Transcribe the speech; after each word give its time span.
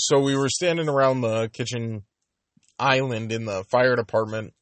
So 0.00 0.18
we 0.18 0.36
were 0.36 0.48
standing 0.48 0.88
around 0.88 1.20
the 1.20 1.48
kitchen 1.52 2.02
island 2.78 3.32
in 3.32 3.44
the 3.44 3.64
fire 3.70 3.96
department. 3.96 4.54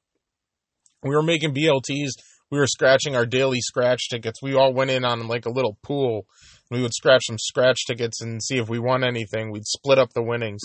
We 1.02 1.14
were 1.14 1.22
making 1.22 1.54
BLTs. 1.54 2.10
We 2.50 2.58
were 2.58 2.66
scratching 2.66 3.14
our 3.14 3.26
daily 3.26 3.60
scratch 3.60 4.08
tickets. 4.08 4.42
We 4.42 4.54
all 4.54 4.72
went 4.72 4.90
in 4.90 5.04
on 5.04 5.28
like 5.28 5.46
a 5.46 5.50
little 5.50 5.78
pool. 5.82 6.26
We 6.70 6.82
would 6.82 6.94
scratch 6.94 7.22
some 7.26 7.38
scratch 7.38 7.78
tickets 7.86 8.20
and 8.20 8.42
see 8.42 8.58
if 8.58 8.68
we 8.68 8.78
won 8.78 9.04
anything. 9.04 9.52
We'd 9.52 9.66
split 9.66 9.98
up 9.98 10.12
the 10.12 10.22
winnings. 10.22 10.62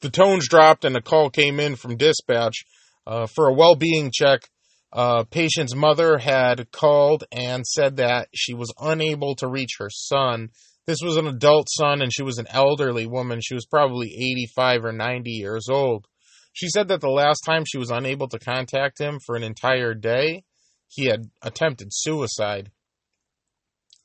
The 0.00 0.10
tones 0.10 0.48
dropped 0.48 0.84
and 0.84 0.96
a 0.96 1.02
call 1.02 1.30
came 1.30 1.60
in 1.60 1.76
from 1.76 1.96
dispatch 1.96 2.64
uh, 3.06 3.26
for 3.26 3.48
a 3.48 3.54
well-being 3.54 4.10
check. 4.12 4.48
Uh, 4.92 5.24
patient's 5.24 5.74
mother 5.74 6.18
had 6.18 6.70
called 6.70 7.24
and 7.32 7.66
said 7.66 7.96
that 7.96 8.28
she 8.32 8.54
was 8.54 8.72
unable 8.80 9.34
to 9.36 9.48
reach 9.48 9.76
her 9.78 9.90
son. 9.90 10.50
This 10.86 10.98
was 11.02 11.16
an 11.16 11.26
adult 11.26 11.68
son 11.70 12.02
and 12.02 12.12
she 12.12 12.22
was 12.22 12.38
an 12.38 12.46
elderly 12.50 13.06
woman. 13.06 13.40
She 13.42 13.54
was 13.54 13.66
probably 13.66 14.08
85 14.08 14.84
or 14.84 14.92
90 14.92 15.30
years 15.30 15.68
old. 15.70 16.06
She 16.52 16.68
said 16.68 16.88
that 16.88 17.00
the 17.00 17.08
last 17.08 17.40
time 17.40 17.64
she 17.66 17.78
was 17.78 17.90
unable 17.90 18.28
to 18.28 18.38
contact 18.38 19.00
him 19.00 19.18
for 19.24 19.34
an 19.34 19.42
entire 19.42 19.94
day, 19.94 20.44
he 20.88 21.06
had 21.06 21.30
attempted 21.42 21.88
suicide. 21.90 22.70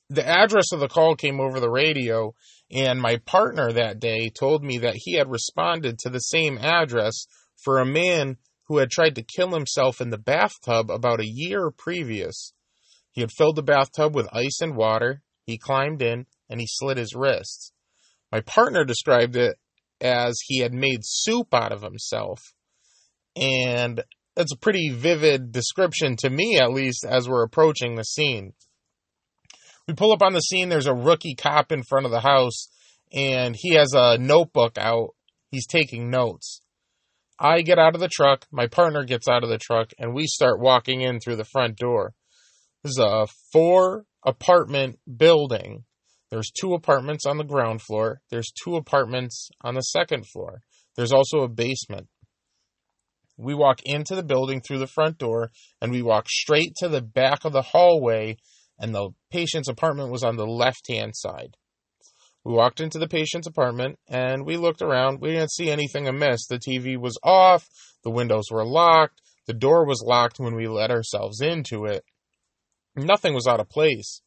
The 0.10 0.28
address 0.28 0.72
of 0.72 0.80
the 0.80 0.88
call 0.88 1.16
came 1.16 1.40
over 1.40 1.60
the 1.60 1.70
radio, 1.70 2.34
and 2.72 3.00
my 3.00 3.18
partner 3.18 3.72
that 3.72 4.00
day 4.00 4.30
told 4.30 4.64
me 4.64 4.80
that 4.80 4.96
he 4.96 5.14
had 5.14 5.30
responded 5.30 6.00
to 6.00 6.10
the 6.10 6.20
same 6.20 6.58
address 6.58 7.28
for 7.58 7.78
a 7.78 7.86
man 7.86 8.38
who 8.68 8.78
had 8.78 8.90
tried 8.90 9.16
to 9.16 9.24
kill 9.24 9.52
himself 9.52 10.02
in 10.02 10.10
the 10.10 10.18
bathtub 10.18 10.90
about 10.90 11.20
a 11.20 11.28
year 11.28 11.70
previous. 11.70 12.54
He 13.12 13.22
had 13.22 13.32
filled 13.32 13.58
the 13.58 13.64
bathtub 13.64 14.16
with 14.16 14.34
ice 14.34 14.62
and 14.62 14.76
water, 14.76 15.22
he 15.46 15.60
climbed 15.60 16.02
in, 16.02 16.26
and 16.50 16.60
he 16.60 16.68
slit 16.68 16.98
his 16.98 17.16
wrists. 17.16 17.72
My 18.32 18.42
partner 18.42 18.84
described 18.84 19.36
it 19.36 19.58
as 20.02 20.40
he 20.46 20.60
had 20.60 20.74
made 20.74 21.02
soup 21.04 21.54
out 21.54 21.72
of 21.72 21.82
himself. 21.82 22.42
And 23.36 24.04
that's 24.36 24.54
a 24.54 24.58
pretty 24.58 24.90
vivid 24.90 25.52
description 25.52 26.16
to 26.18 26.30
me, 26.30 26.58
at 26.60 26.72
least, 26.72 27.06
as 27.06 27.28
we're 27.28 27.44
approaching 27.44 27.96
the 27.96 28.04
scene. 28.04 28.54
We 29.88 29.96
pull 29.96 30.12
up 30.12 30.22
on 30.22 30.34
the 30.34 30.40
scene, 30.40 30.70
there's 30.70 30.86
a 30.86 30.94
rookie 30.94 31.36
cop 31.36 31.72
in 31.72 31.84
front 31.84 32.06
of 32.06 32.12
the 32.12 32.22
house, 32.22 32.70
and 33.12 33.56
he 33.58 33.74
has 33.74 33.94
a 33.94 34.18
notebook 34.18 34.78
out. 34.78 35.16
He's 35.50 35.66
taking 35.66 36.12
notes. 36.12 36.62
I 37.40 37.62
get 37.62 37.80
out 37.80 37.96
of 37.96 38.02
the 38.02 38.10
truck, 38.10 38.46
my 38.52 38.68
partner 38.68 39.04
gets 39.04 39.28
out 39.28 39.44
of 39.44 39.50
the 39.50 39.58
truck, 39.58 39.92
and 39.98 40.14
we 40.14 40.28
start 40.28 40.60
walking 40.60 41.02
in 41.02 41.20
through 41.20 41.38
the 41.38 41.44
front 41.44 41.78
door. 41.78 42.14
This 42.84 42.92
is 42.92 43.00
a 43.00 43.28
four 43.52 44.06
apartment 44.26 45.00
building. 45.18 45.86
There's 46.32 46.52
two 46.52 46.74
apartments 46.74 47.26
on 47.26 47.38
the 47.38 47.44
ground 47.44 47.82
floor. 47.82 48.22
There's 48.30 48.52
two 48.64 48.76
apartments 48.76 49.50
on 49.62 49.76
the 49.76 49.82
second 49.82 50.28
floor. 50.28 50.62
There's 50.96 51.12
also 51.12 51.40
a 51.40 51.50
basement. 51.50 52.08
We 53.38 53.56
walk 53.56 53.80
into 53.84 54.16
the 54.16 54.24
building 54.24 54.62
through 54.62 54.80
the 54.80 54.88
front 54.88 55.18
door 55.18 55.50
and 55.82 55.92
we 55.92 56.02
walk 56.02 56.30
straight 56.30 56.74
to 56.78 56.90
the 56.90 57.02
back 57.02 57.46
of 57.46 57.54
the 57.54 57.62
hallway, 57.62 58.36
and 58.78 58.94
the 58.94 59.12
patient's 59.32 59.70
apartment 59.70 60.12
was 60.12 60.24
on 60.24 60.36
the 60.36 60.46
left 60.46 60.88
hand 60.90 61.14
side. 61.16 61.56
We 62.44 62.54
walked 62.54 62.80
into 62.80 63.00
the 63.00 63.08
patient's 63.08 63.48
apartment 63.48 63.98
and 64.08 64.46
we 64.46 64.58
looked 64.58 64.82
around. 64.82 65.20
We 65.22 65.32
didn't 65.32 65.52
see 65.52 65.70
anything 65.70 66.08
amiss. 66.08 66.48
The 66.48 66.60
TV 66.60 66.98
was 66.98 67.18
off, 67.24 67.68
the 68.04 68.12
windows 68.12 68.46
were 68.52 68.66
locked, 68.66 69.22
the 69.48 69.54
door 69.54 69.86
was 69.86 70.04
locked 70.06 70.40
when 70.40 70.56
we 70.56 70.68
let 70.68 70.92
ourselves 70.92 71.42
into 71.42 71.86
it. 71.86 72.04
Nothing 72.96 73.34
was 73.34 73.48
out 73.48 73.60
of 73.60 73.70
place. 73.70 74.22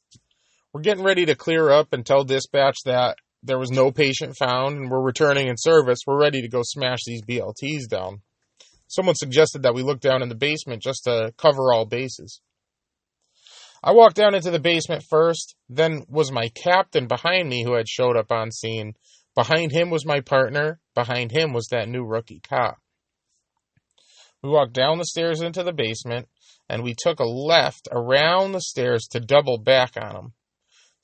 We're 0.73 0.81
getting 0.81 1.05
ready 1.05 1.27
to 1.27 1.35
clear 1.35 1.71
up 1.71 1.93
and 1.93 2.05
tell 2.05 2.25
dispatch 2.25 2.79
that 2.87 3.19
there 3.43 3.59
was 3.59 3.71
no 3.71 3.91
patient 3.93 4.37
found 4.39 4.79
and 4.79 4.91
we're 4.91 5.03
returning 5.03 5.49
in 5.49 5.57
service. 5.59 5.99
We're 6.07 6.19
ready 6.19 6.41
to 6.41 6.49
go 6.49 6.63
smash 6.65 7.01
these 7.05 7.23
BLTs 7.23 7.89
down. 7.91 8.23
Someone 8.87 9.15
suggested 9.15 9.63
that 9.63 9.75
we 9.75 9.83
look 9.83 10.01
down 10.01 10.23
in 10.23 10.31
the 10.31 10.35
basement 10.35 10.83
just 10.83 11.05
to 11.05 11.35
cover 11.37 11.73
all 11.73 11.85
bases. 11.85 12.41
I 13.85 13.93
walked 13.93 14.17
down 14.17 14.35
into 14.35 14.51
the 14.51 14.61
basement 14.61 15.05
first, 15.11 15.57
then 15.69 16.05
was 16.09 16.33
my 16.33 16.49
captain 16.49 17.07
behind 17.07 17.51
me 17.51 17.65
who 17.65 17.75
had 17.75 17.89
showed 17.89 18.17
up 18.17 18.31
on 18.31 18.51
scene. 18.51 18.95
Behind 19.35 19.73
him 19.73 19.91
was 19.91 20.07
my 20.07 20.21
partner, 20.21 20.81
behind 20.95 21.33
him 21.33 21.53
was 21.53 21.67
that 21.71 21.89
new 21.89 22.05
rookie 22.05 22.41
cop. 22.41 22.79
We 24.43 24.49
walked 24.49 24.73
down 24.73 24.99
the 24.99 25.05
stairs 25.05 25.41
into 25.41 25.63
the 25.63 25.73
basement, 25.73 26.29
and 26.69 26.83
we 26.83 26.95
took 26.97 27.19
a 27.21 27.25
left 27.25 27.89
around 27.91 28.53
the 28.53 28.61
stairs 28.61 29.07
to 29.11 29.21
double 29.21 29.59
back 29.59 29.97
on 30.01 30.15
them. 30.15 30.33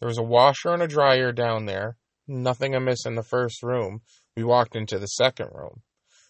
There 0.00 0.08
was 0.08 0.18
a 0.18 0.22
washer 0.22 0.70
and 0.70 0.82
a 0.82 0.88
dryer 0.88 1.32
down 1.32 1.66
there, 1.66 1.96
nothing 2.26 2.74
amiss 2.74 3.06
in 3.06 3.14
the 3.14 3.22
first 3.22 3.62
room. 3.62 4.00
We 4.36 4.44
walked 4.44 4.76
into 4.76 4.98
the 4.98 5.06
second 5.06 5.50
room. 5.52 5.82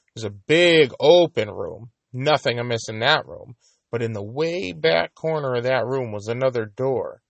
It 0.08 0.14
was 0.14 0.24
a 0.24 0.30
big 0.30 0.92
open 0.98 1.50
room, 1.50 1.90
nothing 2.12 2.58
amiss 2.58 2.88
in 2.88 3.00
that 3.00 3.26
room 3.26 3.56
but 3.90 4.02
in 4.02 4.12
the 4.12 4.22
way 4.22 4.72
back 4.72 5.14
corner 5.14 5.54
of 5.54 5.64
that 5.64 5.86
room 5.86 6.12
was 6.12 6.28
another 6.28 6.66
door. 6.66 7.22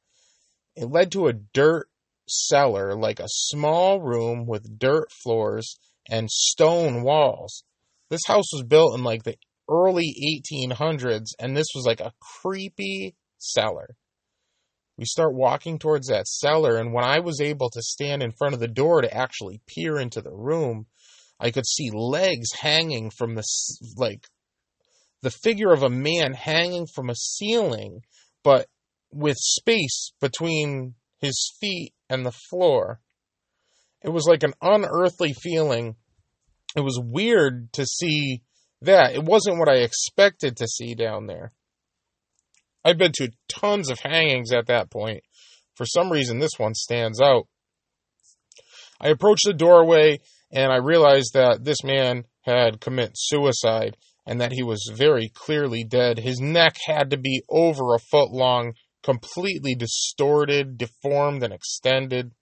It 0.76 0.90
led 0.90 1.12
to 1.12 1.28
a 1.28 1.32
dirt 1.32 1.88
cellar, 2.28 2.94
like 2.94 3.20
a 3.20 3.28
small 3.28 4.00
room 4.00 4.46
with 4.46 4.78
dirt 4.78 5.10
floors 5.12 5.78
and 6.08 6.30
stone 6.30 7.02
walls. 7.02 7.64
This 8.10 8.26
house 8.26 8.52
was 8.52 8.64
built 8.66 8.96
in 8.96 9.04
like 9.04 9.24
the 9.24 9.36
early 9.68 10.40
1800s, 10.52 11.28
and 11.38 11.56
this 11.56 11.68
was 11.74 11.84
like 11.86 12.00
a 12.00 12.12
creepy 12.20 13.14
cellar. 13.38 13.96
We 14.98 15.04
start 15.04 15.32
walking 15.32 15.78
towards 15.78 16.08
that 16.08 16.26
cellar, 16.26 16.76
and 16.76 16.92
when 16.92 17.04
I 17.04 17.20
was 17.20 17.40
able 17.40 17.70
to 17.70 17.80
stand 17.80 18.20
in 18.20 18.32
front 18.32 18.54
of 18.54 18.60
the 18.60 18.66
door 18.66 19.00
to 19.00 19.14
actually 19.14 19.60
peer 19.64 19.96
into 19.96 20.20
the 20.20 20.34
room, 20.34 20.86
I 21.38 21.52
could 21.52 21.66
see 21.66 21.90
legs 21.92 22.48
hanging 22.52 23.10
from 23.10 23.36
the 23.36 23.44
like 23.96 24.26
the 25.22 25.30
figure 25.30 25.72
of 25.72 25.84
a 25.84 25.88
man 25.88 26.34
hanging 26.34 26.86
from 26.92 27.10
a 27.10 27.14
ceiling, 27.14 28.00
but 28.42 28.66
with 29.12 29.36
space 29.38 30.12
between 30.20 30.94
his 31.18 31.52
feet 31.60 31.94
and 32.10 32.26
the 32.26 32.34
floor. 32.50 33.00
It 34.02 34.10
was 34.10 34.26
like 34.26 34.42
an 34.42 34.54
unearthly 34.60 35.32
feeling. 35.32 35.94
It 36.76 36.80
was 36.80 37.00
weird 37.00 37.72
to 37.74 37.86
see 37.86 38.42
that. 38.82 39.14
It 39.14 39.24
wasn't 39.24 39.58
what 39.58 39.68
I 39.68 39.78
expected 39.78 40.56
to 40.56 40.66
see 40.66 40.94
down 40.94 41.26
there. 41.26 41.52
I've 42.84 42.98
been 42.98 43.12
to 43.16 43.30
tons 43.48 43.90
of 43.90 44.00
hangings 44.00 44.52
at 44.52 44.66
that 44.66 44.90
point. 44.90 45.22
For 45.74 45.84
some 45.86 46.10
reason, 46.10 46.38
this 46.38 46.58
one 46.58 46.74
stands 46.74 47.20
out. 47.20 47.46
I 49.00 49.08
approached 49.08 49.44
the 49.46 49.52
doorway 49.52 50.20
and 50.50 50.72
I 50.72 50.76
realized 50.76 51.34
that 51.34 51.64
this 51.64 51.84
man 51.84 52.24
had 52.42 52.80
committed 52.80 53.14
suicide 53.16 53.96
and 54.26 54.40
that 54.40 54.52
he 54.52 54.62
was 54.62 54.92
very 54.94 55.30
clearly 55.32 55.84
dead. 55.84 56.18
His 56.18 56.40
neck 56.40 56.76
had 56.86 57.10
to 57.10 57.16
be 57.16 57.42
over 57.48 57.94
a 57.94 57.98
foot 57.98 58.30
long, 58.30 58.74
completely 59.02 59.74
distorted, 59.74 60.76
deformed, 60.76 61.42
and 61.42 61.52
extended. 61.52 62.32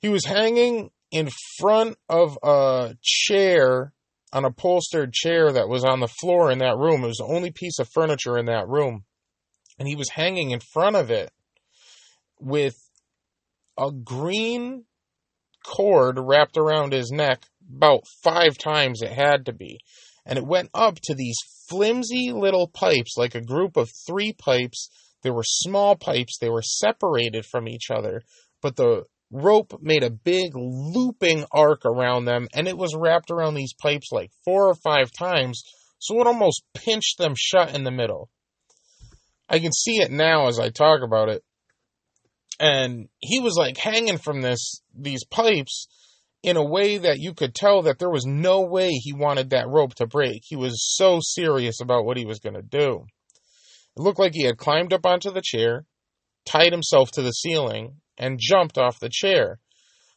He 0.00 0.08
was 0.08 0.24
hanging 0.24 0.90
in 1.10 1.30
front 1.58 1.96
of 2.08 2.38
a 2.42 2.96
chair, 3.02 3.92
an 4.32 4.44
upholstered 4.44 5.12
chair 5.12 5.50
that 5.52 5.68
was 5.68 5.84
on 5.84 6.00
the 6.00 6.08
floor 6.20 6.50
in 6.50 6.58
that 6.58 6.76
room. 6.76 7.02
It 7.02 7.08
was 7.08 7.16
the 7.16 7.32
only 7.34 7.50
piece 7.50 7.78
of 7.78 7.88
furniture 7.88 8.38
in 8.38 8.46
that 8.46 8.68
room. 8.68 9.04
And 9.78 9.86
he 9.86 9.96
was 9.96 10.10
hanging 10.10 10.50
in 10.50 10.60
front 10.60 10.96
of 10.96 11.10
it 11.10 11.30
with 12.40 12.76
a 13.78 13.90
green 13.92 14.84
cord 15.64 16.18
wrapped 16.18 16.56
around 16.56 16.92
his 16.92 17.10
neck 17.10 17.42
about 17.70 18.04
five 18.22 18.56
times 18.58 19.02
it 19.02 19.12
had 19.12 19.46
to 19.46 19.52
be 19.52 19.78
and 20.28 20.38
it 20.38 20.46
went 20.46 20.68
up 20.74 20.96
to 21.04 21.14
these 21.14 21.38
flimsy 21.68 22.32
little 22.32 22.68
pipes, 22.68 23.16
like 23.16 23.34
a 23.34 23.40
group 23.40 23.76
of 23.76 23.90
three 24.06 24.34
pipes. 24.34 24.90
There 25.22 25.32
were 25.32 25.42
small 25.42 25.96
pipes, 25.96 26.38
they 26.38 26.50
were 26.50 26.62
separated 26.62 27.46
from 27.46 27.66
each 27.66 27.90
other, 27.90 28.22
but 28.62 28.76
the 28.76 29.04
rope 29.30 29.78
made 29.80 30.04
a 30.04 30.10
big 30.10 30.52
looping 30.54 31.44
arc 31.50 31.84
around 31.84 32.26
them, 32.26 32.46
and 32.52 32.68
it 32.68 32.76
was 32.76 32.94
wrapped 32.94 33.30
around 33.30 33.54
these 33.54 33.72
pipes 33.72 34.08
like 34.12 34.30
four 34.44 34.68
or 34.68 34.74
five 34.74 35.10
times, 35.10 35.62
so 35.98 36.20
it 36.20 36.26
almost 36.26 36.62
pinched 36.74 37.16
them 37.18 37.34
shut 37.36 37.74
in 37.74 37.84
the 37.84 37.90
middle. 37.90 38.28
I 39.48 39.58
can 39.58 39.72
see 39.72 39.96
it 40.00 40.10
now 40.10 40.48
as 40.48 40.58
I 40.58 40.68
talk 40.70 41.02
about 41.02 41.28
it. 41.28 41.42
And 42.60 43.08
he 43.18 43.40
was 43.40 43.54
like 43.56 43.76
hanging 43.76 44.18
from 44.18 44.42
this 44.42 44.82
these 44.94 45.24
pipes 45.24 45.86
in 46.42 46.56
a 46.56 46.64
way 46.64 46.98
that 46.98 47.18
you 47.18 47.34
could 47.34 47.54
tell 47.54 47.82
that 47.82 47.98
there 47.98 48.10
was 48.10 48.26
no 48.26 48.62
way 48.62 48.90
he 48.90 49.12
wanted 49.12 49.50
that 49.50 49.68
rope 49.68 49.94
to 49.96 50.06
break. 50.06 50.42
He 50.44 50.56
was 50.56 50.82
so 50.96 51.18
serious 51.20 51.80
about 51.80 52.04
what 52.04 52.16
he 52.16 52.24
was 52.24 52.40
going 52.40 52.54
to 52.54 52.62
do. 52.62 53.06
It 53.96 54.00
looked 54.00 54.18
like 54.18 54.34
he 54.34 54.44
had 54.44 54.58
climbed 54.58 54.92
up 54.92 55.04
onto 55.04 55.30
the 55.32 55.42
chair, 55.42 55.84
tied 56.44 56.72
himself 56.72 57.10
to 57.12 57.22
the 57.22 57.32
ceiling, 57.32 57.96
and 58.16 58.38
jumped 58.40 58.78
off 58.78 59.00
the 59.00 59.10
chair. 59.10 59.58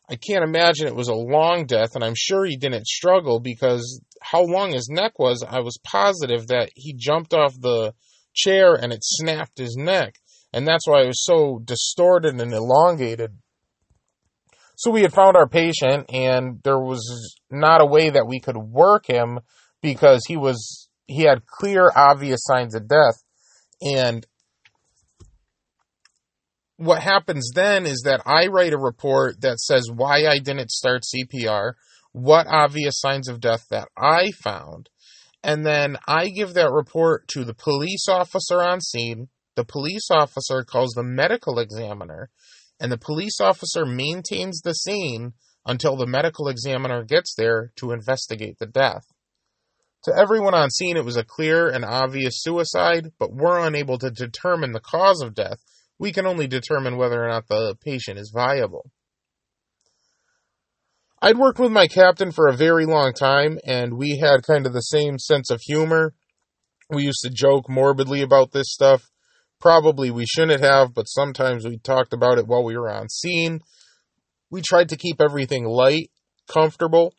I 0.10 0.16
can't 0.16 0.44
imagine 0.44 0.88
it 0.88 0.95
was 0.95 1.07
a 1.07 1.13
long 1.13 1.66
death, 1.66 1.95
and 1.95 2.04
I'm 2.04 2.16
sure 2.16 2.45
he 2.45 2.57
didn't 2.57 2.86
struggle 2.86 3.39
because 3.39 4.01
how 4.22 4.44
long 4.44 4.72
his 4.72 4.89
neck 4.89 5.18
was, 5.18 5.44
I 5.48 5.62
was 5.62 5.80
positive 5.84 6.48
that 6.48 6.69
he 6.75 6.94
jumped 6.94 7.34
off 7.34 7.54
the 7.60 7.94
chair 8.33 8.75
and 8.75 8.92
it 8.94 9.04
snapped 9.04 9.57
his 9.57 9.75
neck. 9.78 10.16
And 10.54 10.68
that's 10.68 10.88
why 10.88 11.04
it 11.04 11.07
was 11.07 11.24
so 11.24 11.62
distorted 11.63 12.39
and 12.39 12.54
elongated 12.54 13.31
So 14.75 14.92
we 14.92 15.04
had 15.04 15.13
found 15.13 15.38
our 15.38 15.48
patient, 15.48 16.10
and 16.10 16.60
there 16.63 16.80
was 16.80 17.38
not 17.50 17.81
a 17.81 17.86
way 17.86 18.10
that 18.10 18.28
we 18.28 18.39
could 18.39 18.57
work 18.57 19.06
him 19.07 19.39
because 19.81 20.25
he 20.28 20.38
was 20.38 20.89
he 21.07 21.24
had 21.24 21.45
clear, 21.45 21.92
obvious 21.95 22.42
signs 22.44 22.74
of 22.75 22.88
death. 22.88 23.22
And 23.81 24.25
what 26.77 27.01
happens 27.04 27.51
then 27.54 27.86
is 27.86 28.01
that 28.06 28.22
I 28.25 28.48
write 28.48 28.74
a 28.74 28.77
report 28.77 29.42
that 29.42 29.60
says 29.60 29.89
why 29.94 30.25
I 30.25 30.39
didn't 30.39 30.72
start 30.72 31.04
CPR, 31.04 31.74
what 32.12 32.48
obvious 32.48 33.00
signs 33.00 33.27
of 33.27 33.39
death 33.39 33.66
that 33.69 33.88
I 33.98 34.31
found, 34.31 34.89
and 35.44 35.66
then 35.66 35.98
I 36.08 36.30
give 36.30 36.54
that 36.54 36.72
report 36.72 37.28
to 37.30 37.44
the 37.44 37.54
police 37.54 38.08
officer 38.08 38.62
on 38.62 38.82
scene. 38.82 39.30
The 39.56 39.66
police 39.66 40.08
officer 40.12 40.64
calls 40.64 40.92
the 40.92 41.04
medical 41.04 41.60
examiner, 41.60 42.30
and 42.80 42.92
the 42.92 42.98
police 42.98 43.40
officer 43.40 43.86
maintains 43.86 44.62
the 44.62 44.74
scene 44.74 45.34
until 45.66 45.96
the 45.96 46.08
medical 46.08 46.48
examiner 46.48 47.04
gets 47.04 47.34
there 47.36 47.72
to 47.78 47.92
investigate 47.92 48.58
the 48.60 48.66
death. 48.66 49.06
To 50.06 50.18
everyone 50.18 50.56
on 50.56 50.72
scene, 50.72 50.98
it 50.98 51.06
was 51.06 51.18
a 51.18 51.24
clear 51.24 51.70
and 51.70 51.86
obvious 51.86 52.42
suicide, 52.42 53.12
but 53.20 53.34
we're 53.34 53.60
unable 53.60 54.00
to 54.00 54.10
determine 54.10 54.72
the 54.72 54.80
cause 54.80 55.22
of 55.22 55.36
death. 55.36 55.60
We 56.00 56.12
can 56.12 56.26
only 56.26 56.48
determine 56.48 56.98
whether 56.98 57.24
or 57.24 57.30
not 57.30 57.48
the 57.48 57.76
patient 57.76 58.18
is 58.18 58.32
viable. 58.34 58.90
I'd 61.22 61.38
worked 61.38 61.60
with 61.60 61.72
my 61.72 61.88
captain 61.88 62.32
for 62.32 62.48
a 62.48 62.56
very 62.56 62.86
long 62.86 63.14
time, 63.14 63.60
and 63.64 63.94
we 63.94 64.18
had 64.18 64.42
kind 64.42 64.66
of 64.66 64.74
the 64.74 64.82
same 64.82 65.20
sense 65.20 65.52
of 65.52 65.62
humor. 65.62 66.16
We 66.90 67.04
used 67.04 67.22
to 67.24 67.30
joke 67.30 67.70
morbidly 67.70 68.22
about 68.24 68.52
this 68.52 68.72
stuff. 68.72 69.12
Probably 69.60 70.10
we 70.10 70.26
shouldn't 70.26 70.64
have, 70.64 70.96
but 70.96 71.04
sometimes 71.04 71.64
we 71.64 71.78
talked 71.78 72.12
about 72.12 72.40
it 72.40 72.48
while 72.48 72.64
we 72.64 72.76
were 72.76 72.90
on 72.90 73.08
scene. 73.10 73.60
We 74.50 74.62
tried 74.62 74.90
to 74.90 74.98
keep 74.98 75.22
everything 75.22 75.66
light, 75.66 76.10
comfortable. 76.52 77.14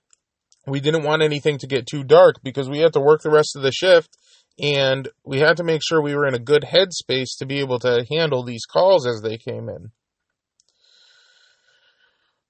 We 0.67 0.81
didn't 0.81 1.05
want 1.05 1.23
anything 1.23 1.59
to 1.59 1.69
get 1.69 1.87
too 1.87 2.03
dark 2.03 2.43
because 2.43 2.69
we 2.69 2.81
had 2.81 2.93
to 2.95 3.01
work 3.01 3.23
the 3.23 3.31
rest 3.31 3.55
of 3.55 3.63
the 3.63 3.73
shift 3.73 4.17
and 4.61 5.09
we 5.25 5.39
had 5.41 5.57
to 5.57 5.65
make 5.65 5.81
sure 5.83 6.01
we 6.01 6.15
were 6.15 6.27
in 6.27 6.35
a 6.35 6.39
good 6.39 6.63
headspace 6.63 7.37
to 7.39 7.47
be 7.47 7.61
able 7.61 7.79
to 7.81 8.05
handle 8.11 8.45
these 8.45 8.67
calls 8.67 9.07
as 9.07 9.23
they 9.23 9.39
came 9.39 9.69
in. 9.69 9.91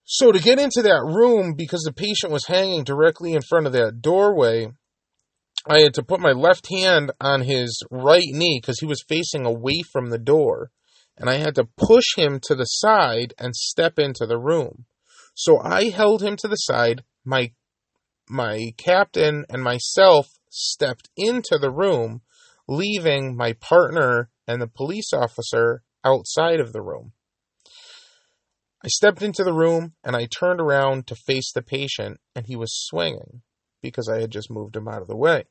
So 0.05 0.33
to 0.33 0.39
get 0.39 0.59
into 0.59 0.83
that 0.83 1.05
room, 1.05 1.55
because 1.55 1.83
the 1.83 1.93
patient 1.93 2.33
was 2.33 2.47
hanging 2.47 2.85
directly 2.85 3.33
in 3.35 3.43
front 3.43 3.67
of 3.67 3.73
that 3.73 4.03
doorway, 4.03 4.69
I 5.67 5.81
had 5.81 5.95
to 5.95 6.03
put 6.03 6.21
my 6.21 6.33
left 6.33 6.69
hand 6.71 7.13
on 7.21 7.43
his 7.43 7.83
right 7.91 8.27
knee 8.27 8.59
because 8.61 8.81
he 8.81 8.87
was 8.87 9.05
facing 9.09 9.47
away 9.47 9.83
from 9.83 10.11
the 10.11 10.19
door. 10.19 10.71
And 11.17 11.31
I 11.31 11.35
had 11.35 11.55
to 11.55 11.69
push 11.77 12.17
him 12.17 12.41
to 12.45 12.55
the 12.55 12.65
side 12.65 13.35
and 13.39 13.55
step 13.55 13.99
into 13.99 14.27
the 14.27 14.39
room. 14.39 14.87
So 15.35 15.61
I 15.61 15.91
held 15.91 16.23
him 16.23 16.37
to 16.39 16.49
the 16.49 16.57
side. 16.57 17.05
My 17.25 17.53
my 18.29 18.73
captain 18.77 19.45
and 19.51 19.63
myself 19.63 20.29
stepped 20.49 21.11
into 21.17 21.59
the 21.59 21.71
room, 21.71 22.23
leaving 22.67 23.37
my 23.37 23.53
partner 23.53 24.31
and 24.47 24.61
the 24.61 24.67
police 24.67 25.13
officer 25.13 25.83
outside 26.05 26.61
of 26.61 26.73
the 26.73 26.83
room. 26.83 27.13
I 28.85 28.89
stepped 28.89 29.23
into 29.23 29.45
the 29.45 29.53
room 29.53 29.95
and 30.03 30.17
I 30.17 30.27
turned 30.27 30.61
around 30.61 31.07
to 31.07 31.15
face 31.15 31.53
the 31.53 31.63
patient, 31.63 32.19
and 32.35 32.47
he 32.47 32.57
was 32.57 32.75
swinging 32.75 33.43
because 33.81 34.09
I 34.09 34.21
had 34.21 34.31
just 34.31 34.51
moved 34.51 34.77
him 34.77 34.89
out 34.89 35.03
of 35.03 35.09
the 35.09 35.17
way. 35.17 35.45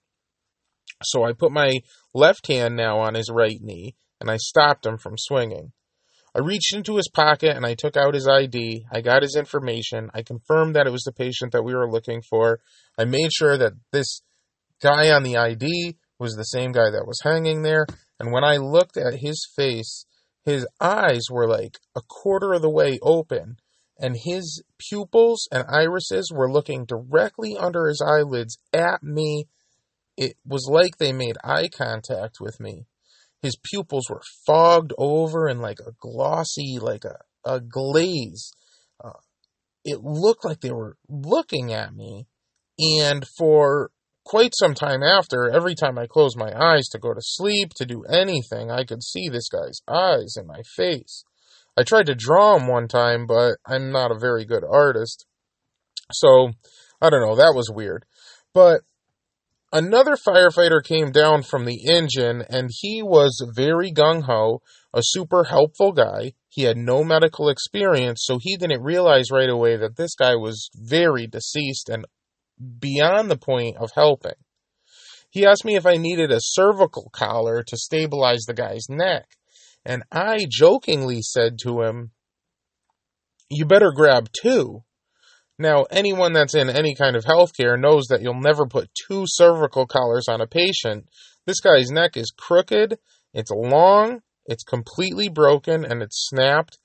So 1.03 1.23
I 1.23 1.33
put 1.33 1.51
my 1.51 1.81
left 2.13 2.47
hand 2.47 2.75
now 2.75 2.99
on 2.99 3.13
his 3.13 3.29
right 3.31 3.59
knee 3.61 3.95
and 4.19 4.29
I 4.29 4.37
stopped 4.37 4.85
him 4.85 4.97
from 4.97 5.17
swinging. 5.17 5.71
I 6.35 6.39
reached 6.39 6.73
into 6.73 6.95
his 6.95 7.09
pocket 7.09 7.55
and 7.55 7.65
I 7.65 7.73
took 7.73 7.97
out 7.97 8.13
his 8.13 8.27
ID. 8.27 8.85
I 8.91 9.01
got 9.01 9.23
his 9.23 9.35
information. 9.35 10.09
I 10.13 10.21
confirmed 10.21 10.75
that 10.75 10.87
it 10.87 10.91
was 10.91 11.03
the 11.03 11.11
patient 11.11 11.51
that 11.51 11.63
we 11.63 11.73
were 11.73 11.89
looking 11.89 12.21
for. 12.21 12.59
I 12.97 13.05
made 13.05 13.31
sure 13.33 13.57
that 13.57 13.73
this 13.91 14.21
guy 14.81 15.09
on 15.11 15.23
the 15.23 15.37
ID 15.37 15.97
was 16.19 16.35
the 16.35 16.43
same 16.43 16.71
guy 16.71 16.89
that 16.91 17.07
was 17.07 17.19
hanging 17.23 17.63
there. 17.63 17.85
And 18.19 18.31
when 18.31 18.43
I 18.43 18.57
looked 18.57 18.95
at 18.95 19.15
his 19.15 19.45
face, 19.55 20.05
his 20.45 20.67
eyes 20.79 21.23
were 21.29 21.47
like 21.47 21.77
a 21.95 22.01
quarter 22.01 22.53
of 22.53 22.61
the 22.61 22.69
way 22.69 22.99
open, 23.01 23.57
and 23.99 24.15
his 24.17 24.63
pupils 24.77 25.47
and 25.51 25.65
irises 25.67 26.31
were 26.33 26.51
looking 26.51 26.85
directly 26.85 27.55
under 27.57 27.87
his 27.87 28.01
eyelids 28.05 28.57
at 28.73 29.03
me. 29.03 29.47
It 30.17 30.35
was 30.45 30.67
like 30.69 30.97
they 30.97 31.13
made 31.13 31.37
eye 31.43 31.69
contact 31.69 32.37
with 32.39 32.59
me. 32.59 32.85
His 33.41 33.55
pupils 33.55 34.09
were 34.09 34.23
fogged 34.45 34.93
over 34.97 35.47
in 35.47 35.59
like 35.59 35.79
a 35.79 35.93
glossy, 35.99 36.77
like 36.79 37.05
a, 37.05 37.17
a 37.45 37.59
glaze. 37.59 38.51
Uh, 39.03 39.13
it 39.83 40.01
looked 40.01 40.45
like 40.45 40.61
they 40.61 40.71
were 40.71 40.97
looking 41.07 41.73
at 41.73 41.93
me. 41.93 42.27
And 42.79 43.27
for 43.27 43.91
quite 44.31 44.55
some 44.55 44.73
time 44.73 45.03
after, 45.03 45.49
every 45.49 45.75
time 45.75 45.97
I 45.97 46.07
closed 46.07 46.37
my 46.37 46.53
eyes 46.57 46.87
to 46.93 46.97
go 46.99 47.13
to 47.13 47.19
sleep, 47.21 47.73
to 47.75 47.85
do 47.85 48.05
anything, 48.05 48.71
I 48.71 48.85
could 48.85 49.03
see 49.03 49.27
this 49.27 49.49
guy's 49.49 49.81
eyes 49.89 50.37
in 50.37 50.47
my 50.47 50.61
face. 50.77 51.25
I 51.75 51.83
tried 51.83 52.05
to 52.05 52.15
draw 52.15 52.55
him 52.55 52.67
one 52.67 52.87
time, 52.87 53.27
but 53.27 53.57
I'm 53.65 53.91
not 53.91 54.09
a 54.09 54.17
very 54.17 54.45
good 54.45 54.63
artist. 54.63 55.25
So, 56.13 56.51
I 57.01 57.09
don't 57.09 57.27
know, 57.27 57.35
that 57.35 57.51
was 57.53 57.69
weird. 57.69 58.05
But 58.53 58.83
another 59.73 60.15
firefighter 60.15 60.81
came 60.81 61.11
down 61.11 61.43
from 61.43 61.65
the 61.65 61.85
engine, 61.89 62.41
and 62.49 62.69
he 62.71 63.03
was 63.03 63.45
very 63.53 63.91
gung 63.91 64.23
ho, 64.23 64.61
a 64.93 65.01
super 65.03 65.43
helpful 65.43 65.91
guy. 65.91 66.35
He 66.47 66.63
had 66.63 66.77
no 66.77 67.03
medical 67.03 67.49
experience, 67.49 68.21
so 68.23 68.37
he 68.39 68.55
didn't 68.55 68.81
realize 68.81 69.25
right 69.29 69.49
away 69.49 69.75
that 69.75 69.97
this 69.97 70.15
guy 70.15 70.35
was 70.35 70.69
very 70.73 71.27
deceased 71.27 71.89
and 71.89 72.05
beyond 72.79 73.29
the 73.29 73.37
point 73.37 73.77
of 73.77 73.91
helping. 73.95 74.33
He 75.29 75.45
asked 75.45 75.65
me 75.65 75.75
if 75.75 75.85
I 75.85 75.95
needed 75.95 76.31
a 76.31 76.39
cervical 76.41 77.09
collar 77.13 77.63
to 77.63 77.77
stabilize 77.77 78.41
the 78.41 78.53
guy's 78.53 78.87
neck, 78.89 79.37
and 79.85 80.03
I 80.11 80.45
jokingly 80.49 81.21
said 81.21 81.57
to 81.63 81.81
him, 81.81 82.11
You 83.49 83.65
better 83.65 83.91
grab 83.95 84.29
two. 84.31 84.83
Now, 85.57 85.83
anyone 85.91 86.33
that's 86.33 86.55
in 86.55 86.69
any 86.69 86.95
kind 86.95 87.15
of 87.15 87.23
healthcare 87.23 87.79
knows 87.79 88.07
that 88.09 88.21
you'll 88.21 88.41
never 88.41 88.65
put 88.65 88.89
two 89.07 89.23
cervical 89.27 89.85
collars 89.85 90.27
on 90.27 90.41
a 90.41 90.47
patient. 90.47 91.07
This 91.45 91.59
guy's 91.59 91.91
neck 91.91 92.17
is 92.17 92.33
crooked, 92.35 92.97
it's 93.33 93.51
long, 93.51 94.21
it's 94.45 94.63
completely 94.63 95.29
broken, 95.29 95.85
and 95.85 96.01
it's 96.01 96.27
snapped. 96.29 96.77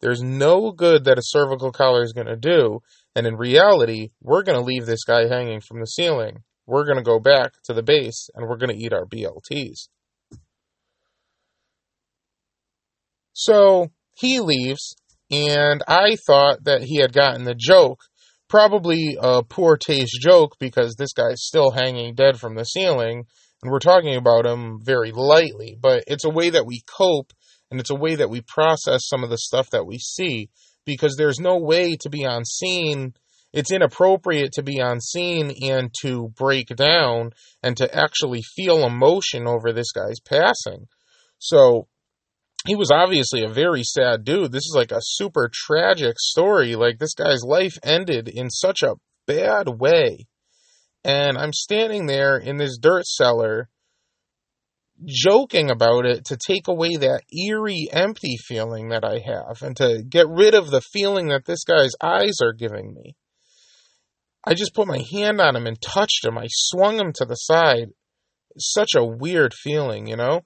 There's 0.00 0.22
no 0.22 0.72
good 0.72 1.04
that 1.04 1.18
a 1.18 1.22
cervical 1.22 1.72
collar 1.72 2.02
is 2.02 2.12
going 2.12 2.28
to 2.28 2.36
do, 2.36 2.80
and 3.14 3.26
in 3.26 3.36
reality, 3.36 4.10
we're 4.20 4.42
going 4.42 4.58
to 4.58 4.64
leave 4.64 4.86
this 4.86 5.04
guy 5.04 5.26
hanging 5.28 5.60
from 5.60 5.80
the 5.80 5.86
ceiling. 5.86 6.38
We're 6.66 6.84
going 6.84 6.98
to 6.98 7.02
go 7.02 7.18
back 7.18 7.52
to 7.64 7.74
the 7.74 7.82
base 7.82 8.28
and 8.34 8.48
we're 8.48 8.56
going 8.56 8.70
to 8.70 8.82
eat 8.82 8.92
our 8.92 9.04
BLTs. 9.04 9.88
So 13.32 13.88
he 14.16 14.38
leaves, 14.40 14.94
and 15.30 15.82
I 15.88 16.16
thought 16.26 16.64
that 16.64 16.82
he 16.82 16.98
had 16.98 17.12
gotten 17.12 17.44
the 17.44 17.54
joke. 17.54 18.00
Probably 18.48 19.16
a 19.20 19.42
poor 19.42 19.76
taste 19.76 20.18
joke 20.20 20.56
because 20.58 20.96
this 20.96 21.12
guy's 21.12 21.42
still 21.42 21.70
hanging 21.70 22.14
dead 22.14 22.38
from 22.38 22.54
the 22.54 22.64
ceiling, 22.64 23.24
and 23.62 23.72
we're 23.72 23.78
talking 23.78 24.16
about 24.16 24.44
him 24.44 24.80
very 24.82 25.12
lightly. 25.12 25.76
But 25.80 26.04
it's 26.06 26.24
a 26.24 26.30
way 26.30 26.50
that 26.50 26.66
we 26.66 26.82
cope, 26.98 27.32
and 27.70 27.80
it's 27.80 27.90
a 27.90 27.94
way 27.94 28.16
that 28.16 28.28
we 28.28 28.42
process 28.42 29.06
some 29.06 29.24
of 29.24 29.30
the 29.30 29.38
stuff 29.38 29.70
that 29.70 29.86
we 29.86 29.98
see 29.98 30.50
because 30.90 31.14
there's 31.16 31.38
no 31.38 31.56
way 31.56 31.96
to 32.00 32.10
be 32.10 32.26
on 32.26 32.44
scene. 32.44 33.14
It's 33.52 33.72
inappropriate 33.72 34.52
to 34.52 34.62
be 34.62 34.80
on 34.80 35.00
scene 35.00 35.52
and 35.62 35.94
to 36.02 36.32
break 36.36 36.68
down 36.68 37.30
and 37.62 37.76
to 37.76 37.94
actually 37.94 38.42
feel 38.42 38.84
emotion 38.84 39.46
over 39.46 39.72
this 39.72 39.92
guy's 39.92 40.20
passing. 40.20 40.86
So 41.38 41.86
he 42.66 42.74
was 42.74 42.90
obviously 42.90 43.44
a 43.44 43.48
very 43.48 43.82
sad 43.84 44.24
dude. 44.24 44.52
This 44.52 44.66
is 44.66 44.74
like 44.74 44.92
a 44.92 45.00
super 45.00 45.50
tragic 45.52 46.16
story. 46.18 46.74
Like 46.74 46.98
this 46.98 47.14
guy's 47.14 47.42
life 47.42 47.78
ended 47.82 48.28
in 48.28 48.50
such 48.50 48.82
a 48.82 48.96
bad 49.26 49.68
way. 49.68 50.26
And 51.04 51.38
I'm 51.38 51.52
standing 51.52 52.06
there 52.06 52.36
in 52.36 52.56
this 52.56 52.78
dirt 52.78 53.06
cellar 53.06 53.68
joking 55.04 55.70
about 55.70 56.04
it 56.06 56.26
to 56.26 56.36
take 56.36 56.68
away 56.68 56.96
that 56.96 57.22
eerie, 57.32 57.88
empty 57.92 58.36
feeling 58.36 58.88
that 58.88 59.04
I 59.04 59.18
have 59.24 59.62
and 59.62 59.76
to 59.76 60.02
get 60.08 60.28
rid 60.28 60.54
of 60.54 60.70
the 60.70 60.80
feeling 60.80 61.28
that 61.28 61.46
this 61.46 61.64
guy's 61.64 61.92
eyes 62.02 62.36
are 62.42 62.52
giving 62.52 62.94
me. 62.94 63.16
I 64.44 64.54
just 64.54 64.74
put 64.74 64.86
my 64.86 65.04
hand 65.12 65.40
on 65.40 65.56
him 65.56 65.66
and 65.66 65.80
touched 65.80 66.24
him. 66.24 66.38
I 66.38 66.46
swung 66.48 66.98
him 66.98 67.12
to 67.16 67.24
the 67.24 67.34
side. 67.34 67.88
Such 68.58 68.90
a 68.96 69.04
weird 69.04 69.54
feeling, 69.54 70.06
you 70.06 70.16
know? 70.16 70.42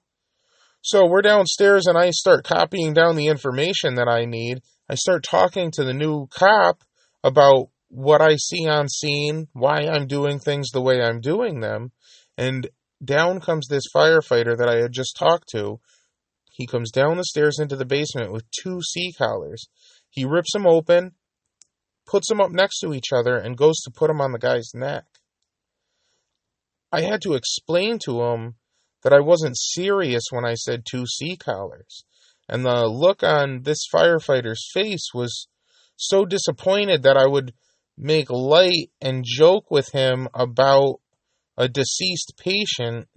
So 0.81 1.07
we're 1.07 1.21
downstairs 1.21 1.87
and 1.87 1.97
I 1.97 2.11
start 2.11 2.43
copying 2.43 2.93
down 2.93 3.15
the 3.15 3.27
information 3.27 3.95
that 3.95 4.07
I 4.07 4.25
need. 4.25 4.59
I 4.89 4.95
start 4.95 5.23
talking 5.23 5.71
to 5.71 5.83
the 5.83 5.93
new 5.93 6.27
cop 6.27 6.83
about 7.23 7.69
what 7.87 8.21
I 8.21 8.35
see 8.35 8.67
on 8.67 8.87
scene, 8.89 9.47
why 9.53 9.87
I'm 9.87 10.05
doing 10.05 10.39
things 10.39 10.69
the 10.69 10.81
way 10.81 11.01
I'm 11.01 11.21
doing 11.21 11.61
them. 11.61 11.91
And 12.37 12.69
down 13.03 13.39
comes 13.39 13.67
this 13.67 13.85
firefighter 13.93 14.57
that 14.57 14.69
I 14.69 14.77
had 14.77 14.91
just 14.91 15.15
talked 15.17 15.49
to. 15.49 15.79
He 16.51 16.65
comes 16.65 16.91
down 16.91 17.17
the 17.17 17.23
stairs 17.25 17.59
into 17.59 17.75
the 17.75 17.85
basement 17.85 18.31
with 18.31 18.49
two 18.51 18.81
C 18.81 19.11
collars. 19.11 19.67
He 20.09 20.23
rips 20.23 20.53
them 20.53 20.65
open. 20.65 21.13
puts 22.05 22.29
them 22.29 22.39
up 22.39 22.51
next 22.51 22.79
to 22.79 22.93
each 22.93 23.11
other, 23.11 23.35
and 23.35 23.57
goes 23.57 23.79
to 23.81 23.91
put 23.91 24.07
them 24.07 24.21
on 24.21 24.31
the 24.31 24.39
guy's 24.39 24.71
neck. 24.73 25.05
I 26.91 27.01
had 27.01 27.21
to 27.23 27.33
explain 27.33 27.99
to 28.05 28.21
him 28.21 28.55
that 29.03 29.13
I 29.13 29.19
wasn't 29.19 29.57
serious 29.57 30.23
when 30.31 30.45
I 30.45 30.53
said 30.53 30.85
two 30.89 31.05
C 31.05 31.35
collars. 31.35 32.05
And 32.47 32.63
the 32.65 32.85
look 32.87 33.23
on 33.23 33.63
this 33.63 33.87
firefighter's 33.93 34.69
face 34.73 35.09
was 35.13 35.47
so 35.95 36.25
disappointed 36.25 37.03
that 37.03 37.17
I 37.17 37.25
would 37.25 37.53
make 37.97 38.29
light 38.29 38.91
and 39.01 39.25
joke 39.25 39.71
with 39.71 39.91
him 39.93 40.27
about 40.33 40.99
a 41.57 41.67
deceased 41.67 42.33
patient. 42.37 43.07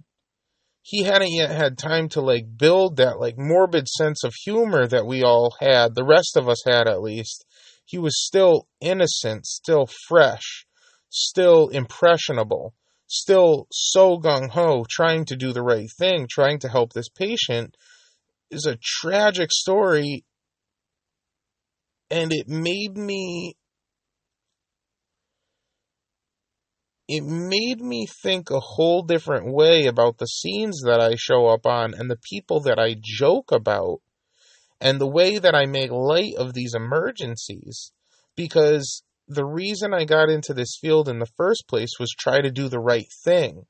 He 0.81 1.03
hadn't 1.03 1.31
yet 1.31 1.51
had 1.51 1.77
time 1.77 2.09
to 2.09 2.21
like 2.21 2.57
build 2.57 2.97
that 2.97 3.19
like 3.19 3.37
morbid 3.37 3.87
sense 3.87 4.23
of 4.23 4.33
humor 4.33 4.87
that 4.87 5.05
we 5.05 5.23
all 5.23 5.55
had, 5.59 5.95
the 5.95 6.05
rest 6.05 6.35
of 6.35 6.47
us 6.47 6.63
had 6.65 6.87
at 6.87 7.01
least. 7.01 7.45
He 7.85 7.97
was 7.97 8.25
still 8.25 8.67
innocent, 8.79 9.45
still 9.45 9.87
fresh, 10.07 10.65
still 11.09 11.69
impressionable, 11.69 12.73
still 13.07 13.67
so 13.71 14.17
gung 14.17 14.49
ho, 14.49 14.85
trying 14.89 15.25
to 15.25 15.35
do 15.35 15.51
the 15.51 15.63
right 15.63 15.89
thing, 15.97 16.27
trying 16.29 16.59
to 16.59 16.69
help 16.69 16.93
this 16.93 17.09
patient 17.09 17.75
is 18.51 18.65
a 18.65 18.77
tragic 18.81 19.51
story 19.51 20.23
and 22.11 22.33
it 22.33 22.47
made 22.47 22.97
me 22.97 23.55
it 27.09 27.23
made 27.23 27.81
me 27.81 28.05
think 28.05 28.51
a 28.51 28.59
whole 28.59 29.01
different 29.01 29.51
way 29.51 29.87
about 29.87 30.19
the 30.19 30.27
scenes 30.27 30.83
that 30.85 30.99
I 30.99 31.15
show 31.15 31.47
up 31.47 31.65
on 31.65 31.95
and 31.95 32.07
the 32.07 32.19
people 32.21 32.61
that 32.61 32.77
I 32.77 32.97
joke 33.01 33.51
about 33.51 34.01
and 34.79 35.01
the 35.01 35.09
way 35.09 35.39
that 35.39 35.55
I 35.55 35.65
make 35.65 35.89
light 35.89 36.35
of 36.37 36.53
these 36.53 36.75
emergencies 36.75 37.91
because 38.35 39.01
the 39.27 39.43
reason 39.43 39.91
I 39.91 40.05
got 40.05 40.29
into 40.29 40.53
this 40.53 40.77
field 40.79 41.09
in 41.09 41.17
the 41.17 41.31
first 41.35 41.67
place 41.67 41.97
was 41.99 42.11
try 42.11 42.41
to 42.41 42.51
do 42.51 42.69
the 42.69 42.79
right 42.79 43.11
thing. 43.23 43.65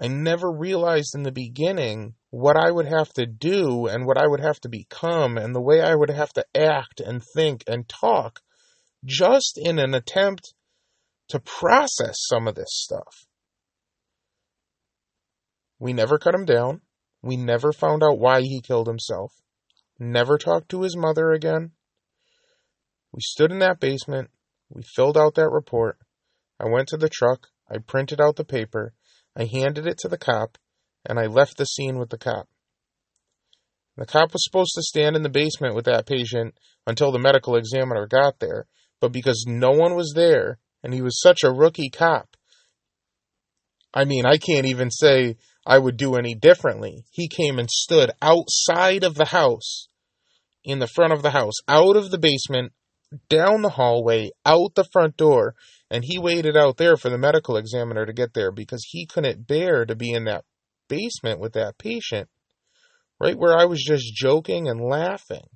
I 0.00 0.08
never 0.08 0.50
realized 0.50 1.14
in 1.14 1.22
the 1.22 1.32
beginning 1.32 2.14
what 2.30 2.56
I 2.56 2.70
would 2.70 2.86
have 2.86 3.12
to 3.12 3.26
do 3.26 3.88
and 3.88 4.06
what 4.06 4.16
I 4.16 4.26
would 4.26 4.40
have 4.40 4.60
to 4.60 4.70
become 4.70 5.36
and 5.36 5.54
the 5.54 5.60
way 5.60 5.82
I 5.82 5.94
would 5.94 6.10
have 6.10 6.32
to 6.32 6.46
act 6.54 7.00
and 7.00 7.22
think 7.22 7.62
and 7.66 7.86
talk 7.86 8.40
just 9.04 9.58
in 9.62 9.78
an 9.78 9.92
attempt 9.92 10.53
to 11.28 11.40
process 11.40 12.16
some 12.18 12.46
of 12.46 12.54
this 12.54 12.70
stuff. 12.70 13.26
We 15.78 15.92
never 15.92 16.18
cut 16.18 16.34
him 16.34 16.44
down. 16.44 16.82
We 17.22 17.36
never 17.36 17.72
found 17.72 18.02
out 18.02 18.18
why 18.18 18.42
he 18.42 18.60
killed 18.60 18.86
himself. 18.86 19.32
Never 19.98 20.38
talked 20.38 20.68
to 20.70 20.82
his 20.82 20.96
mother 20.96 21.32
again. 21.32 21.72
We 23.12 23.20
stood 23.20 23.50
in 23.50 23.60
that 23.60 23.80
basement. 23.80 24.30
We 24.68 24.82
filled 24.82 25.16
out 25.16 25.34
that 25.36 25.50
report. 25.50 25.98
I 26.60 26.68
went 26.68 26.88
to 26.88 26.96
the 26.96 27.08
truck. 27.08 27.48
I 27.70 27.78
printed 27.78 28.20
out 28.20 28.36
the 28.36 28.44
paper. 28.44 28.92
I 29.36 29.44
handed 29.44 29.86
it 29.86 29.98
to 29.98 30.08
the 30.08 30.18
cop 30.18 30.58
and 31.06 31.18
I 31.18 31.26
left 31.26 31.56
the 31.56 31.64
scene 31.64 31.98
with 31.98 32.10
the 32.10 32.18
cop. 32.18 32.48
The 33.96 34.06
cop 34.06 34.32
was 34.32 34.44
supposed 34.44 34.72
to 34.74 34.82
stand 34.82 35.16
in 35.16 35.22
the 35.22 35.28
basement 35.28 35.74
with 35.74 35.84
that 35.84 36.06
patient 36.06 36.54
until 36.86 37.12
the 37.12 37.18
medical 37.18 37.56
examiner 37.56 38.06
got 38.06 38.40
there, 38.40 38.66
but 39.00 39.12
because 39.12 39.44
no 39.46 39.70
one 39.70 39.94
was 39.94 40.12
there 40.16 40.58
and 40.84 40.92
he 40.92 41.02
was 41.02 41.20
such 41.20 41.42
a 41.42 41.50
rookie 41.50 41.90
cop, 41.90 42.36
I 43.92 44.04
mean, 44.04 44.26
I 44.26 44.36
can't 44.36 44.66
even 44.66 44.90
say 44.90 45.36
I 45.66 45.78
would 45.78 45.96
do 45.96 46.14
any 46.14 46.34
differently. 46.34 47.04
He 47.10 47.26
came 47.26 47.58
and 47.58 47.70
stood 47.70 48.12
outside 48.20 49.02
of 49.02 49.14
the 49.14 49.24
house, 49.24 49.88
in 50.62 50.78
the 50.80 50.86
front 50.86 51.12
of 51.12 51.22
the 51.22 51.30
house, 51.30 51.54
out 51.68 51.96
of 51.96 52.10
the 52.10 52.18
basement, 52.18 52.72
down 53.28 53.62
the 53.62 53.70
hallway, 53.70 54.30
out 54.44 54.74
the 54.74 54.86
front 54.92 55.16
door, 55.16 55.54
and 55.90 56.04
he 56.04 56.18
waited 56.18 56.56
out 56.56 56.76
there 56.76 56.96
for 56.96 57.08
the 57.08 57.18
medical 57.18 57.56
examiner 57.56 58.04
to 58.04 58.12
get 58.12 58.34
there 58.34 58.50
because 58.50 58.84
he 58.88 59.06
couldn't 59.06 59.46
bear 59.46 59.86
to 59.86 59.94
be 59.94 60.12
in 60.12 60.24
that 60.24 60.44
basement 60.88 61.40
with 61.40 61.52
that 61.54 61.78
patient, 61.78 62.28
right 63.20 63.38
where 63.38 63.56
I 63.56 63.64
was 63.64 63.82
just 63.82 64.14
joking 64.14 64.68
and 64.68 64.80
laughing. 64.80 65.46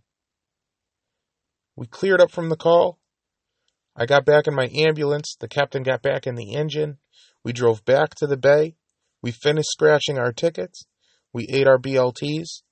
We 1.76 1.86
cleared 1.86 2.20
up 2.20 2.30
from 2.30 2.48
the 2.48 2.56
call. 2.56 2.98
I 3.98 4.06
got 4.06 4.24
back 4.24 4.46
in 4.46 4.54
my 4.54 4.70
ambulance. 4.72 5.36
The 5.38 5.48
captain 5.48 5.82
got 5.82 6.02
back 6.02 6.26
in 6.26 6.36
the 6.36 6.54
engine. 6.54 6.98
We 7.44 7.52
drove 7.52 7.84
back 7.84 8.14
to 8.16 8.26
the 8.26 8.36
bay. 8.36 8.76
We 9.22 9.32
finished 9.32 9.70
scratching 9.70 10.18
our 10.18 10.32
tickets. 10.32 10.84
We 11.32 11.46
ate 11.48 11.66
our 11.66 11.78
BLTs. 11.78 12.62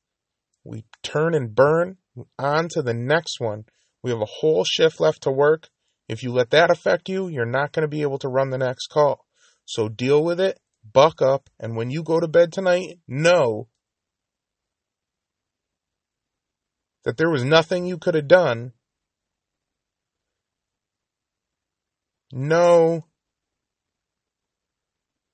We 0.64 0.84
turn 1.02 1.34
and 1.34 1.54
burn 1.54 1.96
on 2.38 2.68
to 2.70 2.82
the 2.82 2.94
next 2.94 3.40
one. 3.40 3.64
We 4.02 4.10
have 4.10 4.20
a 4.20 4.26
whole 4.26 4.64
shift 4.64 5.00
left 5.00 5.22
to 5.22 5.32
work. 5.32 5.68
If 6.08 6.22
you 6.22 6.32
let 6.32 6.50
that 6.50 6.70
affect 6.70 7.08
you, 7.08 7.28
you're 7.28 7.44
not 7.44 7.72
going 7.72 7.82
to 7.82 7.88
be 7.88 8.02
able 8.02 8.18
to 8.18 8.28
run 8.28 8.50
the 8.50 8.58
next 8.58 8.86
call. 8.86 9.26
So 9.64 9.88
deal 9.88 10.22
with 10.22 10.38
it 10.38 10.60
buck 10.92 11.20
up, 11.20 11.48
and 11.58 11.76
when 11.76 11.90
you 11.90 12.02
go 12.02 12.20
to 12.20 12.28
bed 12.28 12.52
tonight, 12.52 12.98
know 13.06 13.68
that 17.04 17.16
there 17.16 17.30
was 17.30 17.44
nothing 17.44 17.86
you 17.86 17.98
could 17.98 18.14
have 18.14 18.28
done. 18.28 18.72
Know 22.32 23.06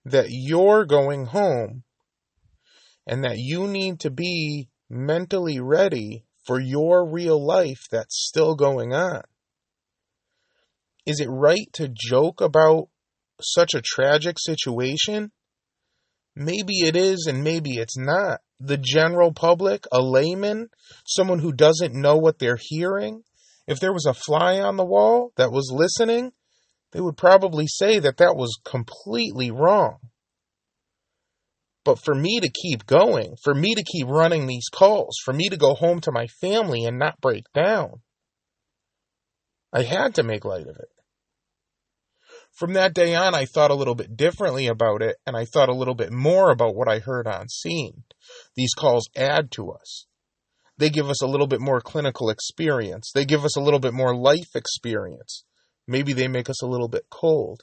that 0.05 0.27
you're 0.29 0.85
going 0.85 1.27
home 1.27 1.85
and 3.07 3.25
that 3.25 3.39
you 3.39 3.67
need 3.67 4.01
to 4.01 4.11
be 4.11 4.69
mentally 4.91 5.61
ready 5.61 6.25
for 6.45 6.61
your 6.61 7.09
real 7.09 7.45
life 7.45 7.87
that's 7.91 8.27
still 8.27 8.55
going 8.55 8.93
on. 8.93 9.23
Is 11.07 11.21
it 11.21 11.29
right 11.29 11.67
to 11.75 11.89
joke 11.93 12.41
about 12.41 12.89
such 13.41 13.75
a 13.75 13.83
tragic 13.83 14.37
situation? 14.39 15.33
Maybe 16.35 16.81
it 16.81 16.97
is 16.97 17.27
and 17.29 17.43
maybe 17.43 17.73
it's 17.73 17.97
not. 17.97 18.41
The 18.61 18.77
general 18.77 19.33
public, 19.33 19.87
a 19.91 20.01
layman, 20.01 20.69
someone 21.07 21.41
who 21.41 21.53
doesn't 21.53 21.95
know 21.95 22.17
what 22.17 22.39
they're 22.39 22.59
hearing, 22.61 23.23
if 23.67 23.81
there 23.81 23.93
was 23.93 24.07
a 24.07 24.15
fly 24.15 24.61
on 24.61 24.77
the 24.77 24.85
wall 24.85 25.33
that 25.37 25.51
was 25.51 25.73
listening, 25.73 26.33
they 26.93 27.01
would 27.01 27.17
probably 27.17 27.67
say 27.67 27.99
that 27.99 28.19
that 28.19 28.37
was 28.37 28.59
completely 28.65 29.51
wrong. 29.51 29.99
But 31.85 31.99
for 31.99 32.15
me 32.15 32.39
to 32.41 32.49
keep 32.49 32.87
going, 32.87 33.35
for 33.43 33.55
me 33.55 33.75
to 33.75 33.83
keep 33.83 34.07
running 34.07 34.47
these 34.47 34.69
calls, 34.73 35.17
for 35.25 35.33
me 35.33 35.49
to 35.49 35.57
go 35.57 35.75
home 35.75 36.01
to 36.03 36.13
my 36.13 36.29
family 36.41 36.85
and 36.85 36.99
not 36.99 37.21
break 37.21 37.45
down, 37.53 38.03
I 39.73 39.83
had 39.83 40.15
to 40.17 40.23
make 40.23 40.45
light 40.45 40.69
of 40.69 40.77
it 40.77 40.89
from 42.53 42.75
that 42.75 42.95
day 42.95 43.15
on, 43.15 43.35
I 43.35 43.47
thought 43.47 43.71
a 43.71 43.75
little 43.75 43.95
bit 43.95 44.17
differently 44.17 44.67
about 44.67 45.03
it, 45.03 45.17
and 45.27 45.37
I 45.37 45.45
thought 45.45 45.69
a 45.69 45.75
little 45.75 45.95
bit 45.95 46.13
more 46.13 46.51
about 46.51 46.75
what 46.75 46.89
I 46.89 46.99
heard 46.99 47.27
on 47.27 47.49
scene. 47.49 48.05
These 48.55 48.75
calls 48.75 49.09
add 49.17 49.51
to 49.53 49.71
us. 49.71 50.07
They 50.77 50.91
give 50.91 51.09
us 51.09 51.23
a 51.23 51.27
little 51.27 51.47
bit 51.47 51.61
more 51.61 51.81
clinical 51.81 52.29
experience. 52.29 53.11
They 53.15 53.25
give 53.25 53.45
us 53.45 53.57
a 53.57 53.61
little 53.61 53.81
bit 53.81 53.95
more 53.95 54.15
life 54.15 54.55
experience. 54.55 55.45
Maybe 55.87 56.13
they 56.13 56.29
make 56.29 56.49
us 56.49 56.63
a 56.63 56.67
little 56.67 56.89
bit 56.89 57.07
cold. 57.11 57.63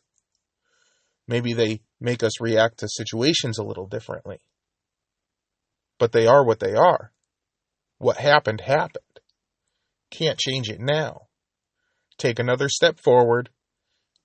Maybe 1.27 1.53
they 1.53 1.81
make 1.99 2.23
us 2.23 2.41
react 2.41 2.79
to 2.79 2.87
situations 2.89 3.57
a 3.57 3.63
little 3.63 3.87
differently. 3.87 4.39
But 5.97 6.11
they 6.11 6.27
are 6.27 6.45
what 6.45 6.59
they 6.59 6.73
are. 6.73 7.11
What 7.97 8.17
happened, 8.17 8.61
happened. 8.61 9.19
Can't 10.11 10.39
change 10.39 10.69
it 10.69 10.79
now. 10.79 11.27
Take 12.17 12.39
another 12.39 12.69
step 12.69 12.99
forward 12.99 13.49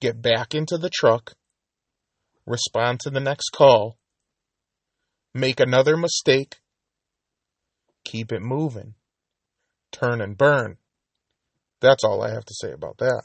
get 0.04 0.20
back 0.20 0.54
into 0.54 0.76
the 0.76 0.90
truck, 0.90 1.32
respond 2.46 3.00
to 3.00 3.08
the 3.08 3.20
next 3.20 3.48
call, 3.50 3.96
make 5.32 5.60
another 5.60 5.96
mistake, 5.96 6.56
keep 8.04 8.30
it 8.30 8.42
moving, 8.42 8.94
turn 9.92 10.20
and 10.20 10.36
burn. 10.36 10.76
That's 11.80 12.04
all 12.04 12.22
I 12.22 12.30
have 12.34 12.44
to 12.44 12.54
say 12.54 12.72
about 12.72 12.98
that. 12.98 13.22